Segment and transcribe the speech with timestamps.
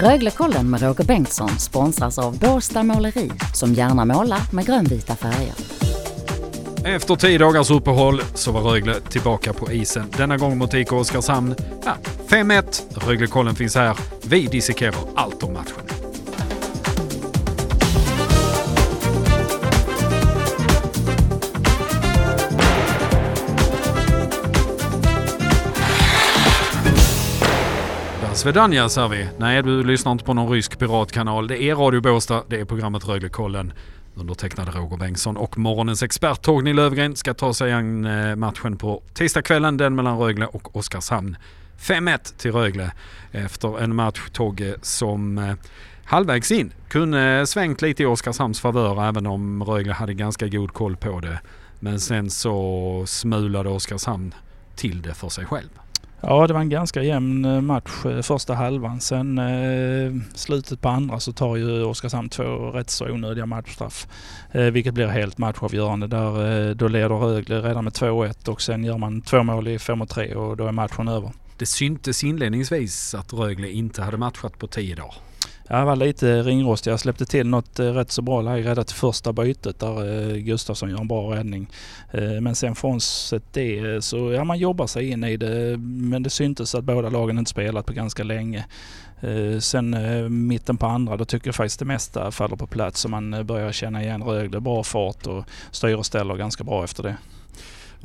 [0.00, 5.54] Röglekollen med Roger Bengtsson sponsras av Båstad Måleri som gärna målar med grönvita färger.
[6.84, 10.10] Efter tio dagars uppehåll så var Rögle tillbaka på isen.
[10.16, 11.54] Denna gång mot IK Oskarshamn.
[11.84, 11.96] Ja,
[12.28, 12.82] 5-1.
[13.06, 13.98] Röglekollen finns här.
[14.24, 15.75] Vi dissekerar allt om matchen.
[28.46, 29.28] Svedanja säger vi.
[29.38, 31.48] Nej, du lyssnar inte på någon rysk piratkanal.
[31.48, 33.72] Det är Radio Båstad, det är programmet Röglekollen.
[34.14, 39.02] Undertecknade Roger Bengtsson och morgonens expert Torgny Lövgren ska ta sig an eh, matchen på
[39.14, 41.36] tisdagskvällen, den mellan Rögle och Oskarshamn.
[41.80, 42.92] 5-1 till Rögle
[43.32, 45.54] efter en match Togge som eh,
[46.04, 50.72] halvvägs in kunde eh, svängt lite i Oskarshamns favör även om Rögle hade ganska god
[50.72, 51.40] koll på det.
[51.80, 54.34] Men sen så smulade Oskarshamn
[54.76, 55.68] till det för sig själv.
[56.20, 59.00] Ja, det var en ganska jämn eh, match eh, första halvan.
[59.00, 64.06] Sen eh, slutet på andra så tar ju Oskarshamn två rätt så onödiga matchstraff.
[64.52, 66.06] Eh, vilket blir helt matchavgörande.
[66.06, 69.78] Där, eh, då leder Rögle redan med 2-1 och sen gör man två mål i
[69.78, 71.32] 5 3 och då är matchen över.
[71.58, 75.25] Det syntes inledningsvis att Rögle inte hade matchat på tio dagar.
[75.68, 76.90] Jag var lite ringrostig.
[76.90, 80.36] Jag släppte till något eh, rätt så bra läge redan till första bytet där eh,
[80.36, 81.70] Gustafsson gör en bra räddning.
[82.12, 85.76] Eh, men sen frånsett det så ja, man jobbar sig in i det.
[85.78, 88.64] Men det syntes att båda lagen inte spelat på ganska länge.
[89.60, 89.96] Sen
[90.48, 93.72] mitten på andra då tycker jag faktiskt det mesta faller på plats och man börjar
[93.72, 94.60] känna igen Rögle.
[94.60, 97.16] Bra fart och styr och ställer ganska bra efter det.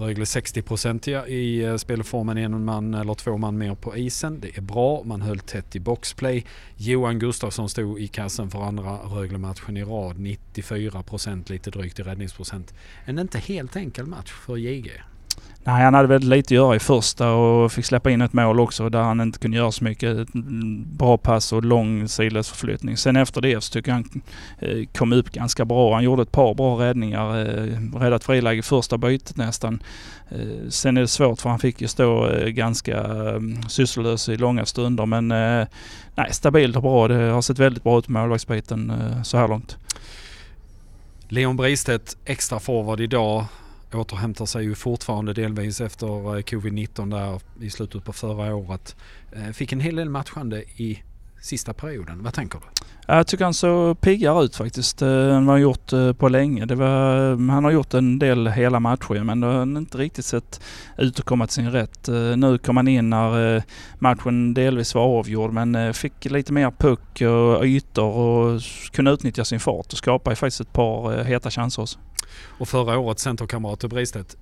[0.00, 4.40] Rögle 60-procentiga i eh, spelformen en man eller två man mer på isen.
[4.40, 6.44] Det är bra, man höll tätt i boxplay.
[6.76, 10.18] Johan Gustafsson stod i kassen för andra Rögle-matchen i rad.
[10.18, 12.74] 94 procent, lite drygt i räddningsprocent.
[13.04, 14.90] En inte helt enkel match för JG.
[15.64, 18.60] Nej, han hade väldigt lite att göra i första och fick släppa in ett mål
[18.60, 20.34] också där han inte kunde göra så mycket.
[20.34, 22.96] Mm, bra pass och lång sidledsförflyttning.
[22.96, 24.22] Sen efter det så tycker jag han
[24.58, 25.94] eh, kom upp ganska bra.
[25.94, 27.38] Han gjorde ett par bra räddningar.
[27.38, 29.82] Eh, räddat friläge i första bytet nästan.
[30.30, 34.66] Eh, sen är det svårt för han fick ju stå ganska mm, sysslolös i långa
[34.66, 35.06] stunder.
[35.06, 35.28] Men
[36.14, 37.08] nej, stabilt och bra.
[37.08, 38.92] Det har sett väldigt bra ut på målvaktsbiten
[39.24, 39.76] så här långt.
[41.28, 43.44] Leon Bristedt, extra forward idag
[43.94, 48.96] återhämtar sig ju fortfarande delvis efter eh, covid-19 där i slutet på förra året.
[49.32, 51.02] Eh, fick en hel del matchande i
[51.42, 52.22] sista perioden.
[52.22, 52.64] Vad tänker du?
[53.06, 56.66] Jag tycker han såg piggare ut faktiskt eh, än vad han gjort på länge.
[56.66, 60.24] Det var, mm, han har gjort en del hela matcher men har har inte riktigt
[60.24, 60.60] sett
[60.98, 62.08] ut att komma till sin rätt.
[62.36, 63.62] Nu kom han in när
[63.98, 68.60] matchen delvis var avgjord men fick lite mer puck och ytor och
[68.92, 71.98] kunde utnyttja sin fart och skapa faktiskt ett par heta chanser också.
[72.58, 74.36] Och förra årets centerkamrat till Bristedt,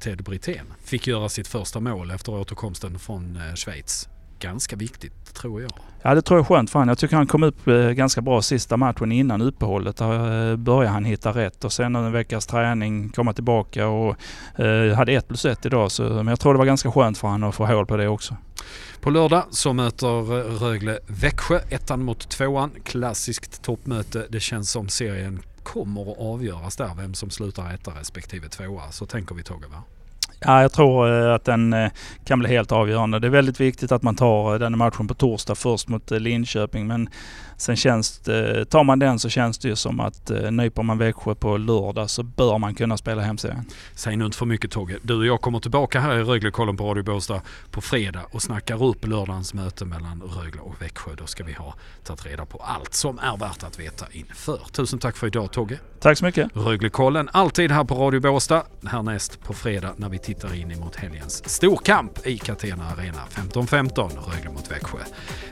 [0.00, 5.70] Ted Brithén, fick göra sitt första mål efter återkomsten från Schweiz ganska viktigt tror jag.
[6.02, 6.88] Ja det tror jag är skönt för honom.
[6.88, 9.96] Jag tycker han kom upp eh, ganska bra sista matchen innan uppehållet.
[9.96, 14.16] Där eh, började han hitta rätt och sen en veckas träning komma tillbaka och
[14.60, 15.92] eh, hade ett plus ett idag.
[15.92, 18.08] Så, men jag tror det var ganska skönt för honom att få hål på det
[18.08, 18.36] också.
[19.00, 20.22] På lördag så möter
[20.58, 22.70] Rögle Växjö, ettan mot tvåan.
[22.84, 24.26] Klassiskt toppmöte.
[24.28, 28.92] Det känns som serien kommer att avgöras där, vem som slutar etta respektive tvåa.
[28.92, 29.82] Så tänker vi Togge va?
[30.40, 31.90] Ja, jag tror eh, att den eh,
[32.24, 33.18] kan bli helt avgörande.
[33.18, 36.86] Det är väldigt viktigt att man tar eh, den matchen på torsdag först mot Linköping.
[36.86, 37.08] Men
[37.56, 41.34] sen känns det, tar man den så känns det ju som att nyper man Växjö
[41.34, 43.64] på lördag så bör man kunna spela hemserien.
[43.94, 44.98] Säg nu inte för mycket Togge.
[45.02, 48.84] Du och jag kommer tillbaka här i Röglekollen på Radio Båstad på fredag och snackar
[48.84, 51.10] upp lördagens möte mellan Rögle och Växjö.
[51.18, 51.74] Då ska vi ha
[52.04, 54.60] tagit reda på allt som är värt att veta inför.
[54.72, 55.78] Tusen tack för idag Togge.
[56.00, 56.48] Tack så mycket.
[56.54, 58.62] Röglekollen alltid här på Radio Båstad.
[58.86, 64.50] Härnäst på fredag när vi tittar in emot helgens storkamp i Catena Arena 15.15 Rögle
[64.50, 64.98] mot Växjö.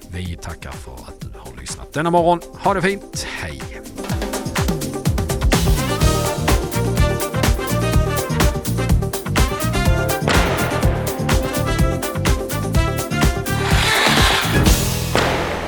[0.09, 2.41] Vi tackar för att du har lyssnat denna morgon.
[2.59, 3.26] Ha det fint.
[3.28, 3.62] Hej!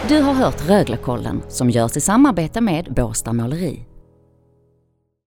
[0.08, 3.84] Du har hört Röglekollen som görs i samarbete med Båstad Måleri.